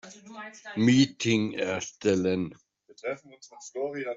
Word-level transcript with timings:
Meeting 0.77 1.53
erstellen. 1.59 2.55